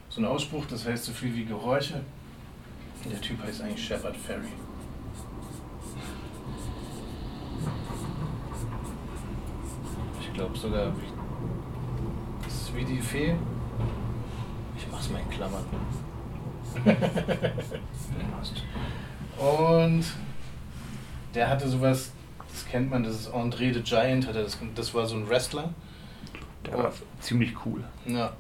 so 0.09 0.21
ein 0.21 0.25
Ausspruch, 0.25 0.65
das 0.67 0.87
heißt 0.87 1.05
so 1.05 1.13
viel 1.13 1.35
wie 1.35 1.45
Gehorche. 1.45 2.01
Der 3.11 3.21
Typ 3.21 3.43
heißt 3.43 3.63
eigentlich 3.63 3.85
Shepard 3.85 4.17
Ferry. 4.17 4.49
Ich 10.35 10.41
glaube 10.41 10.59
sogar, 10.59 10.93
das 12.43 12.53
ist 12.53 12.75
wie 12.75 12.85
die 12.85 12.99
Fee. 12.99 13.37
Ich 14.77 14.85
mach's 14.91 15.09
mal 15.09 15.21
in 15.21 15.31
Klammern. 15.31 15.65
Und 19.39 20.05
der 21.37 21.49
hatte 21.49 21.69
sowas, 21.69 22.11
das 22.51 22.67
kennt 22.67 22.91
man, 22.91 23.05
das 23.05 23.15
ist 23.15 23.33
André 23.33 23.73
the 23.73 23.81
Giant, 23.81 24.27
hatte 24.27 24.43
das, 24.43 24.59
das 24.75 24.93
war 24.93 25.07
so 25.07 25.15
ein 25.15 25.29
Wrestler. 25.29 25.73
Der 26.67 26.79
war 26.79 26.93
ziemlich 27.21 27.55
cool. 27.65 27.85
Ja. 28.05 28.33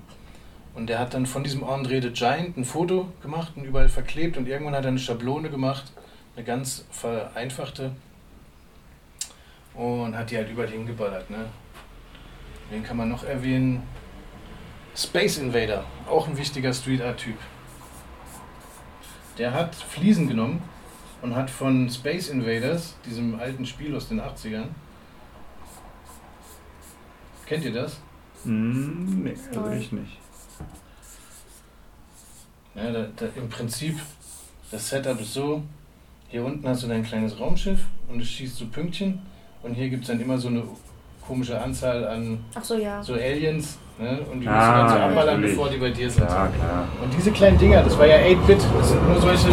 Und 0.74 0.88
der 0.88 0.98
hat 0.98 1.14
dann 1.14 1.26
von 1.26 1.44
diesem 1.44 1.62
André 1.62 2.02
the 2.02 2.10
Giant 2.10 2.56
ein 2.56 2.64
Foto 2.64 3.06
gemacht 3.22 3.52
und 3.54 3.66
überall 3.66 3.88
verklebt 3.88 4.36
und 4.36 4.48
irgendwann 4.48 4.74
hat 4.74 4.84
er 4.84 4.88
eine 4.88 4.98
Schablone 4.98 5.48
gemacht, 5.48 5.92
eine 6.34 6.44
ganz 6.44 6.86
vereinfachte 6.90 7.92
und 9.74 10.18
hat 10.18 10.32
die 10.32 10.36
halt 10.36 10.50
überall 10.50 10.70
hingeballert. 10.70 11.30
Ne? 11.30 11.46
Wen 12.70 12.82
kann 12.82 12.96
man 12.96 13.08
noch 13.08 13.24
erwähnen? 13.24 13.82
Space 14.96 15.38
Invader, 15.38 15.84
auch 16.08 16.28
ein 16.28 16.36
wichtiger 16.36 16.72
Street 16.72 17.02
Art 17.02 17.18
Typ. 17.18 17.36
Der 19.38 19.52
hat 19.52 19.74
Fliesen 19.74 20.28
genommen 20.28 20.62
und 21.20 21.34
hat 21.34 21.50
von 21.50 21.90
Space 21.90 22.28
Invaders, 22.28 22.96
diesem 23.04 23.38
alten 23.40 23.66
Spiel 23.66 23.96
aus 23.96 24.08
den 24.08 24.20
80ern, 24.20 24.66
kennt 27.46 27.64
ihr 27.64 27.72
das? 27.72 28.00
Mm, 28.44 29.24
nee, 29.24 29.34
also 29.48 29.70
ich 29.70 29.90
nicht. 29.90 30.18
Ja, 32.76 32.92
da, 32.92 33.08
da, 33.16 33.26
Im 33.36 33.48
Prinzip, 33.48 33.98
das 34.70 34.88
Setup 34.88 35.20
ist 35.20 35.34
so, 35.34 35.62
hier 36.28 36.44
unten 36.44 36.66
hast 36.68 36.82
du 36.82 36.88
dein 36.88 37.02
kleines 37.02 37.38
Raumschiff 37.38 37.80
und 38.08 38.20
es 38.20 38.28
schießt 38.28 38.56
so 38.56 38.66
Pünktchen 38.66 39.22
und 39.62 39.74
hier 39.74 39.88
gibt 39.88 40.02
es 40.02 40.08
dann 40.08 40.20
immer 40.20 40.38
so 40.38 40.48
eine 40.48 40.64
komische 41.26 41.60
Anzahl 41.60 42.06
an 42.06 42.44
so, 42.62 42.76
ja. 42.76 43.02
so 43.02 43.14
Aliens 43.14 43.78
ne? 43.98 44.20
und 44.30 44.40
die 44.40 44.48
ah, 44.48 44.52
musst 44.52 44.68
du 44.68 44.72
dann 44.72 44.88
so 44.88 44.94
abballern, 44.94 45.40
natürlich. 45.40 45.56
bevor 45.56 45.70
die 45.70 45.76
bei 45.78 45.90
dir 45.90 46.10
sind. 46.10 46.22
Ja, 46.22 46.48
klar. 46.48 46.88
Und 47.02 47.14
diese 47.16 47.32
kleinen 47.32 47.58
Dinger, 47.58 47.82
das 47.82 47.98
war 47.98 48.06
ja 48.06 48.16
8-Bit, 48.16 48.58
das 48.78 48.88
sind 48.88 49.08
nur 49.08 49.20
solche 49.20 49.48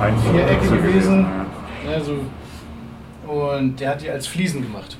Ein 0.00 0.18
Vierecke 0.18 0.66
so 0.66 0.76
gewesen. 0.76 1.26
ja. 1.84 1.90
Ne, 1.90 2.02
so. 2.02 3.30
Und 3.30 3.80
der 3.80 3.90
hat 3.90 4.02
die 4.02 4.10
als 4.10 4.26
Fliesen 4.26 4.62
gemacht. 4.62 4.96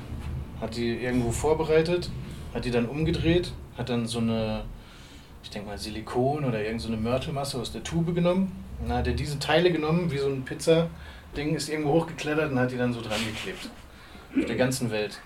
Hat 0.61 0.75
die 0.75 0.97
irgendwo 0.97 1.31
vorbereitet, 1.31 2.09
hat 2.53 2.65
die 2.65 2.71
dann 2.71 2.85
umgedreht, 2.85 3.51
hat 3.77 3.89
dann 3.89 4.07
so 4.07 4.19
eine, 4.19 4.61
ich 5.43 5.49
denke 5.49 5.69
mal 5.69 5.77
Silikon 5.77 6.45
oder 6.45 6.59
irgendeine 6.59 6.79
so 6.79 6.87
eine 6.87 6.97
Mörtelmasse 6.97 7.59
aus 7.59 7.71
der 7.71 7.83
Tube 7.83 8.15
genommen. 8.15 8.51
Und 8.81 8.89
dann 8.89 8.97
hat 8.97 9.07
er 9.07 9.13
diese 9.13 9.39
Teile 9.39 9.71
genommen, 9.71 10.11
wie 10.11 10.17
so 10.17 10.27
ein 10.27 10.43
Pizza-Ding, 10.43 11.55
ist 11.55 11.69
irgendwo 11.69 11.93
hochgeklettert 11.93 12.51
und 12.51 12.59
hat 12.59 12.71
die 12.71 12.77
dann 12.77 12.93
so 12.93 13.01
dran 13.01 13.19
geklebt. 13.25 13.69
Auf 14.37 14.45
der 14.45 14.55
ganzen 14.55 14.91
Welt. 14.91 15.19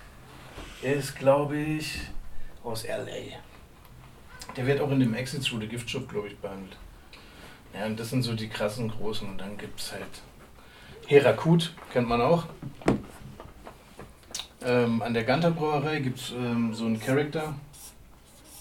Ist, 0.82 1.18
glaube 1.18 1.58
ich, 1.58 2.00
aus 2.64 2.86
L.A. 2.86 3.36
Der 4.56 4.66
wird 4.66 4.80
auch 4.80 4.90
in 4.92 5.02
dem 5.02 5.14
Exit 5.14 5.44
Through 5.44 5.60
the 5.60 5.68
Gift 5.68 5.90
Shop, 5.90 6.08
glaube 6.08 6.30
ich, 6.30 6.38
behandelt. 6.38 6.78
Ja, 7.74 7.86
und 7.86 8.00
das 8.00 8.10
sind 8.10 8.24
so 8.24 8.34
die 8.34 8.48
krassen 8.48 8.90
Großen. 8.90 9.28
Und 9.28 9.40
dann 9.40 9.58
gibt 9.58 9.80
es 9.80 9.92
halt 9.92 10.04
Herakut, 11.06 11.74
kennt 11.92 12.08
man 12.08 12.22
auch. 12.22 12.46
Ähm, 14.62 15.02
an 15.02 15.14
der 15.14 15.26
Ganter 15.26 15.52
Brauerei 15.52 16.00
gibt 16.00 16.20
es 16.20 16.32
ähm, 16.32 16.74
so 16.74 16.86
einen 16.86 17.00
Charakter. 17.00 17.56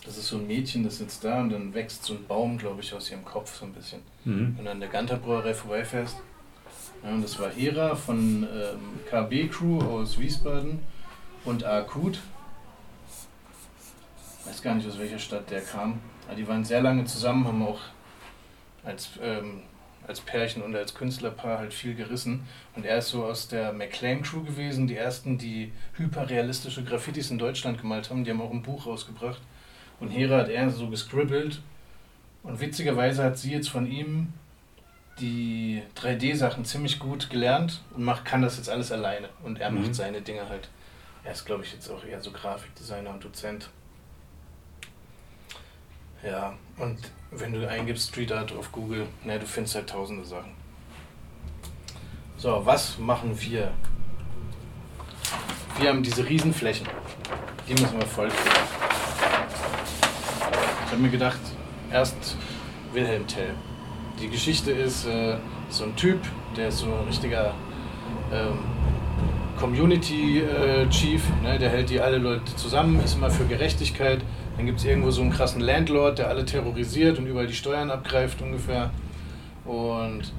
Das 0.05 0.17
ist 0.17 0.27
so 0.27 0.39
ein 0.39 0.47
Mädchen, 0.47 0.83
das 0.83 0.99
sitzt 0.99 1.23
da 1.23 1.41
und 1.41 1.51
dann 1.51 1.73
wächst 1.73 2.05
so 2.05 2.15
ein 2.15 2.27
Baum, 2.27 2.59
glaube 2.59 2.81
ich, 2.81 2.93
aus 2.95 3.11
ihrem 3.11 3.25
Kopf 3.25 3.55
so 3.55 3.65
ein 3.65 3.73
bisschen. 3.73 4.01
Mhm. 4.25 4.55
Wenn 4.57 4.65
du 4.65 4.71
an 4.73 4.81
der 4.81 4.89
Ganter 4.89 5.19
Brauerei 5.19 5.55
vorbeifährst. 5.55 6.17
Ja, 7.05 7.11
und 7.11 7.23
das 7.23 7.39
war 7.39 7.51
Hera 7.51 7.95
von 7.95 8.43
ähm, 8.43 9.01
KB 9.09 9.49
Crew 9.49 9.81
aus 9.81 10.19
Wiesbaden 10.19 10.81
und 11.45 11.65
Akut. 11.65 12.21
Weiß 14.45 14.63
gar 14.63 14.75
nicht, 14.75 14.89
aus 14.89 14.99
welcher 14.99 15.19
Stadt 15.19 15.51
der 15.51 15.61
kam. 15.61 16.01
Aber 16.27 16.37
die 16.37 16.47
waren 16.49 16.65
sehr 16.65 16.81
lange 16.83 17.05
zusammen, 17.05 17.47
haben 17.47 17.63
auch 17.63 17.81
als, 18.85 19.11
ähm, 19.23 19.63
als 20.07 20.21
Pärchen 20.21 20.63
und 20.63 20.75
als 20.75 20.95
Künstlerpaar 20.95 21.59
halt 21.59 21.75
viel 21.75 21.95
gerissen. 21.95 22.47
Und 22.75 22.87
er 22.87 22.99
ist 22.99 23.09
so 23.11 23.25
aus 23.25 23.49
der 23.49 23.73
McLean 23.73 24.23
Crew 24.23 24.43
gewesen, 24.43 24.87
die 24.87 24.97
ersten, 24.97 25.37
die 25.39 25.73
hyperrealistische 25.95 26.83
Graffitis 26.85 27.31
in 27.31 27.39
Deutschland 27.39 27.81
gemalt 27.81 28.09
haben. 28.11 28.25
Die 28.25 28.31
haben 28.31 28.41
auch 28.41 28.51
ein 28.51 28.63
Buch 28.63 28.87
rausgebracht. 28.87 29.41
Und 30.01 30.09
Hera 30.09 30.39
hat 30.39 30.49
er 30.49 30.71
so 30.71 30.89
gescribbelt. 30.89 31.61
Und 32.43 32.61
witzigerweise 32.61 33.25
hat 33.25 33.37
sie 33.37 33.53
jetzt 33.53 33.69
von 33.69 33.87
ihm 33.91 34.33
die 35.21 35.83
3D-Sachen 35.97 36.65
ziemlich 36.65 37.01
gut 37.01 37.29
gelernt 37.29 37.83
und 37.95 38.05
macht, 38.05 38.25
kann 38.25 38.41
das 38.41 38.57
jetzt 38.57 38.71
alles 38.71 38.93
alleine. 38.93 39.29
Und 39.43 39.59
er 39.61 39.71
Mhm. 39.71 39.83
macht 39.83 39.95
seine 39.95 40.23
Dinge 40.23 40.49
halt. 40.49 40.69
Er 41.25 41.33
ist, 41.33 41.45
glaube 41.45 41.65
ich, 41.65 41.73
jetzt 41.73 41.91
auch 41.91 42.05
eher 42.05 42.21
so 42.21 42.31
Grafikdesigner 42.31 43.11
und 43.11 43.25
Dozent. 43.25 43.69
Ja, 46.23 46.55
und 46.79 46.99
wenn 47.31 47.53
du 47.53 47.69
eingibst 47.69 48.09
Street 48.09 48.33
Art 48.33 48.53
auf 48.53 48.73
Google, 48.73 49.07
ne, 49.25 49.39
du 49.39 49.47
findest 49.47 49.77
halt 49.77 49.89
tausende 49.89 50.25
Sachen. 50.25 50.53
So, 52.37 52.65
was 52.65 52.99
machen 52.99 53.41
wir? 53.41 53.73
Wir 55.79 55.91
haben 55.91 56.03
diese 56.03 56.27
Riesenflächen. 56.27 56.89
Die 57.69 57.73
müssen 57.73 57.99
wir 57.99 58.07
voll 58.07 58.29
kriegen. 58.29 58.57
Ich 60.87 60.93
habe 60.93 61.03
mir 61.03 61.11
gedacht, 61.11 61.41
erst 61.93 62.37
Wilhelm 62.93 63.27
Tell. 63.27 63.55
Die 64.21 64.29
Geschichte 64.29 64.73
ist 64.73 65.07
äh, 65.07 65.37
so 65.69 65.85
ein 65.85 65.95
Typ, 65.95 66.21
der 66.57 66.69
ist 66.69 66.79
so 66.79 66.87
ein 66.87 67.07
richtiger 67.07 67.55
ähm, 68.33 68.59
Community 69.59 70.41
äh, 70.41 70.89
Chief, 70.89 71.23
ne, 71.43 71.59
der 71.59 71.71
hält 71.71 71.91
die 71.91 72.01
alle 72.01 72.19
Leute 72.19 72.55
zusammen, 72.57 73.03
ist 73.05 73.17
immer 73.17 73.31
für 73.31 73.45
Gerechtigkeit. 73.45 74.21
Dann 74.57 74.67
gibt 74.67 74.79
es 74.79 74.85
irgendwo 74.85 75.11
so 75.11 75.21
einen 75.23 75.33
krassen 75.33 75.61
Landlord, 75.61 76.19
der 76.19 76.29
alle 76.29 76.45
terrorisiert 76.45 77.19
und 77.19 77.27
überall 77.27 77.47
die 77.47 77.55
Steuern 77.55 77.91
abgreift 77.91 78.41
ungefähr. 78.41 78.91
Und 79.65 80.33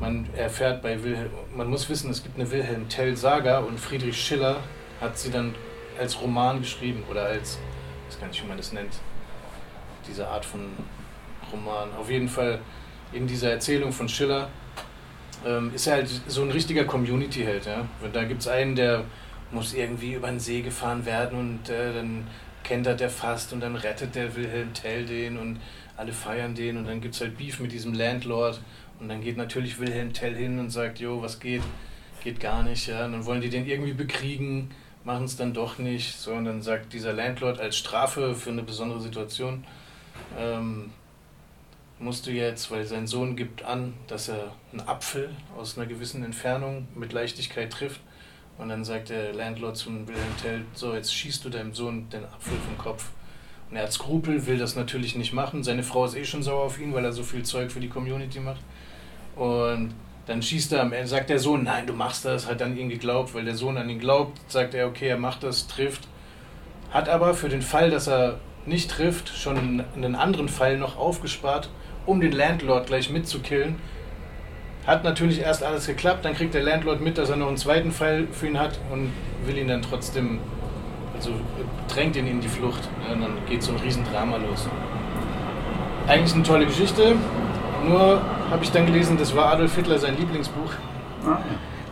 man 0.00 0.26
erfährt 0.36 0.82
bei 0.82 1.02
Wilhelm, 1.04 1.30
man 1.54 1.68
muss 1.68 1.88
wissen, 1.88 2.10
es 2.10 2.22
gibt 2.22 2.36
eine 2.36 2.50
Wilhelm 2.50 2.88
Tell 2.88 3.16
Saga 3.16 3.58
und 3.58 3.78
Friedrich 3.78 4.16
Schiller 4.16 4.56
hat 5.00 5.18
sie 5.18 5.30
dann 5.30 5.54
als 5.98 6.20
Roman 6.20 6.60
geschrieben 6.60 7.04
oder 7.10 7.24
als, 7.26 7.58
ich 8.08 8.14
weiß 8.14 8.20
gar 8.20 8.28
nicht, 8.28 8.42
wie 8.42 8.48
man 8.48 8.56
das 8.56 8.72
nennt, 8.72 8.94
diese 10.08 10.26
Art 10.26 10.44
von 10.44 10.60
Roman. 11.52 11.88
Auf 12.00 12.10
jeden 12.10 12.28
Fall 12.28 12.58
in 13.12 13.26
dieser 13.26 13.50
Erzählung 13.50 13.92
von 13.92 14.08
Schiller 14.08 14.48
ähm, 15.46 15.72
ist 15.74 15.86
er 15.86 15.94
halt 15.94 16.08
so 16.26 16.42
ein 16.42 16.50
richtiger 16.50 16.84
Community-Held. 16.84 17.66
Ja? 17.66 17.86
Da 18.12 18.24
gibt 18.24 18.42
es 18.42 18.48
einen, 18.48 18.74
der 18.76 19.04
muss 19.50 19.74
irgendwie 19.74 20.14
über 20.14 20.28
den 20.28 20.40
See 20.40 20.62
gefahren 20.62 21.04
werden 21.04 21.38
und 21.38 21.68
äh, 21.68 21.92
dann 21.92 22.26
kentert 22.62 23.00
der 23.00 23.10
fast 23.10 23.52
und 23.52 23.60
dann 23.60 23.76
rettet 23.76 24.14
der 24.14 24.34
Wilhelm 24.36 24.72
Tell 24.72 25.04
den 25.04 25.36
und 25.38 25.58
alle 25.96 26.12
feiern 26.12 26.54
den 26.54 26.76
und 26.76 26.86
dann 26.86 27.00
gibt 27.00 27.14
es 27.14 27.20
halt 27.20 27.36
Beef 27.36 27.60
mit 27.60 27.72
diesem 27.72 27.92
Landlord 27.92 28.60
und 29.00 29.08
dann 29.08 29.20
geht 29.20 29.36
natürlich 29.36 29.78
Wilhelm 29.78 30.12
Tell 30.12 30.34
hin 30.34 30.58
und 30.58 30.70
sagt, 30.70 31.00
jo, 31.00 31.20
was 31.20 31.40
geht? 31.40 31.62
Geht 32.22 32.38
gar 32.38 32.62
nicht, 32.62 32.86
ja. 32.86 33.04
Und 33.04 33.12
dann 33.12 33.26
wollen 33.26 33.40
die 33.40 33.48
den 33.48 33.66
irgendwie 33.66 33.94
bekriegen, 33.94 34.70
machen 35.04 35.24
es 35.24 35.36
dann 35.36 35.52
doch 35.52 35.78
nicht. 35.78 36.16
So, 36.16 36.32
und 36.32 36.44
dann 36.44 36.62
sagt 36.62 36.92
dieser 36.92 37.12
Landlord 37.12 37.58
als 37.58 37.76
Strafe 37.76 38.34
für 38.34 38.50
eine 38.50 38.62
besondere 38.62 39.00
Situation, 39.00 39.64
ähm, 40.38 40.90
musst 42.02 42.26
du 42.26 42.30
jetzt, 42.30 42.70
weil 42.70 42.84
sein 42.84 43.06
Sohn 43.06 43.36
gibt 43.36 43.64
an, 43.64 43.94
dass 44.08 44.28
er 44.28 44.52
einen 44.72 44.86
Apfel 44.86 45.30
aus 45.56 45.78
einer 45.78 45.86
gewissen 45.86 46.24
Entfernung 46.24 46.88
mit 46.94 47.12
Leichtigkeit 47.12 47.72
trifft. 47.72 48.00
Und 48.58 48.68
dann 48.68 48.84
sagt 48.84 49.08
der 49.08 49.32
Landlord 49.32 49.76
zum 49.76 50.06
Wilhelm 50.06 50.36
Tell, 50.40 50.64
so 50.74 50.94
jetzt 50.94 51.14
schießt 51.14 51.44
du 51.44 51.48
deinem 51.48 51.74
Sohn 51.74 52.08
den 52.10 52.24
Apfel 52.24 52.58
vom 52.66 52.76
Kopf. 52.76 53.10
Und 53.70 53.76
er 53.76 53.84
hat 53.84 53.92
Skrupel, 53.92 54.46
will 54.46 54.58
das 54.58 54.76
natürlich 54.76 55.16
nicht 55.16 55.32
machen. 55.32 55.64
Seine 55.64 55.82
Frau 55.82 56.04
ist 56.04 56.16
eh 56.16 56.24
schon 56.24 56.42
sauer 56.42 56.64
auf 56.64 56.78
ihn, 56.78 56.92
weil 56.92 57.04
er 57.04 57.12
so 57.12 57.22
viel 57.22 57.42
Zeug 57.44 57.72
für 57.72 57.80
die 57.80 57.88
Community 57.88 58.40
macht. 58.40 58.60
Und 59.36 59.94
dann 60.26 60.42
schießt 60.42 60.72
er 60.72 61.06
sagt 61.06 61.30
der 61.30 61.38
Sohn, 61.38 61.64
nein, 61.64 61.86
du 61.86 61.92
machst 61.92 62.24
das, 62.24 62.46
hat 62.46 62.62
an 62.62 62.76
ihn 62.76 62.88
geglaubt, 62.88 63.34
weil 63.34 63.44
der 63.44 63.54
Sohn 63.54 63.76
an 63.76 63.88
ihn 63.88 63.98
glaubt, 63.98 64.38
sagt 64.50 64.74
er, 64.74 64.86
okay, 64.86 65.08
er 65.08 65.18
macht 65.18 65.42
das, 65.42 65.66
trifft. 65.66 66.06
Hat 66.90 67.08
aber 67.08 67.34
für 67.34 67.48
den 67.48 67.62
Fall, 67.62 67.90
dass 67.90 68.08
er 68.08 68.38
nicht 68.66 68.90
trifft, 68.90 69.30
schon 69.30 69.84
einen 69.96 70.14
anderen 70.14 70.48
Fall 70.48 70.76
noch 70.76 70.96
aufgespart, 70.96 71.70
um 72.06 72.20
den 72.20 72.32
Landlord 72.32 72.86
gleich 72.86 73.10
mitzukillen. 73.10 73.76
Hat 74.86 75.04
natürlich 75.04 75.40
erst 75.40 75.62
alles 75.62 75.86
geklappt, 75.86 76.24
dann 76.24 76.34
kriegt 76.34 76.54
der 76.54 76.62
Landlord 76.62 77.00
mit, 77.00 77.16
dass 77.16 77.30
er 77.30 77.36
noch 77.36 77.48
einen 77.48 77.56
zweiten 77.56 77.92
Fall 77.92 78.26
für 78.32 78.48
ihn 78.48 78.58
hat 78.58 78.80
und 78.90 79.12
will 79.46 79.56
ihn 79.56 79.68
dann 79.68 79.82
trotzdem 79.82 80.40
so 81.20 81.30
drängt 81.86 82.16
ihn 82.16 82.26
in 82.26 82.40
die 82.40 82.48
Flucht. 82.48 82.88
Ja, 83.06 83.14
und 83.14 83.20
dann 83.22 83.36
geht 83.48 83.62
so 83.62 83.72
ein 83.72 83.78
Riesendrama 83.78 84.38
los. 84.38 84.68
Eigentlich 86.08 86.34
eine 86.34 86.42
tolle 86.42 86.66
Geschichte, 86.66 87.14
nur 87.86 88.20
habe 88.50 88.64
ich 88.64 88.72
dann 88.72 88.86
gelesen, 88.86 89.16
das 89.16 89.34
war 89.36 89.52
Adolf 89.52 89.74
Hitler 89.76 89.98
sein 89.98 90.16
Lieblingsbuch, 90.18 90.72
Ah, 91.24 91.38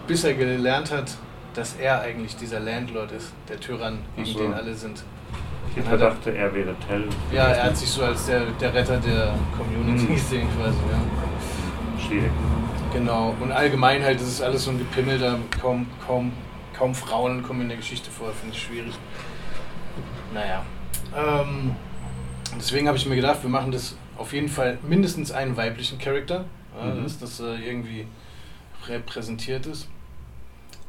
bis 0.08 0.24
er 0.24 0.34
gelernt 0.34 0.90
hat, 0.90 1.12
dass 1.54 1.76
er 1.76 2.00
eigentlich 2.00 2.36
dieser 2.36 2.58
Landlord 2.58 3.12
ist, 3.12 3.32
der 3.48 3.60
Tyrann, 3.60 4.00
gegen 4.16 4.26
so. 4.26 4.38
den 4.40 4.52
alle 4.52 4.74
sind. 4.74 5.04
Hitler 5.74 5.96
dachte, 5.98 6.34
er 6.36 6.52
wäre 6.54 6.74
Tell. 6.86 7.04
Ja, 7.32 7.48
er 7.48 7.64
hat 7.64 7.76
sich 7.76 7.88
so 7.88 8.02
als 8.04 8.26
der, 8.26 8.46
der 8.60 8.74
Retter 8.74 8.96
der 8.98 9.34
Community 9.56 10.04
Mhm. 10.04 10.14
gesehen 10.14 10.48
quasi. 10.56 10.76
Ja. 10.90 12.06
Schwierig. 12.06 12.30
Genau, 12.92 13.34
und 13.40 13.52
allgemein 13.52 14.02
halt, 14.02 14.20
das 14.20 14.26
ist 14.26 14.42
alles 14.42 14.64
so 14.64 14.72
ein 14.72 14.78
gepimmelter, 14.78 15.38
kaum, 15.60 15.86
kaum, 16.04 16.32
kaum 16.76 16.92
Frauen 16.94 17.42
kommen 17.44 17.60
in 17.62 17.68
der 17.68 17.76
Geschichte 17.76 18.10
vor, 18.10 18.30
finde 18.32 18.56
ich 18.56 18.62
schwierig. 18.62 18.94
Naja, 20.34 20.64
ähm, 21.16 21.76
deswegen 22.58 22.88
habe 22.88 22.98
ich 22.98 23.06
mir 23.06 23.14
gedacht, 23.16 23.42
wir 23.42 23.50
machen 23.50 23.70
das 23.70 23.96
auf 24.16 24.32
jeden 24.32 24.48
Fall 24.48 24.78
mindestens 24.82 25.30
einen 25.30 25.56
weiblichen 25.56 25.98
Charakter, 25.98 26.44
ja, 26.78 26.94
Mhm. 26.94 27.04
dass 27.04 27.18
das 27.20 27.38
äh, 27.40 27.54
irgendwie 27.64 28.06
repräsentiert 28.88 29.66
ist. 29.66 29.88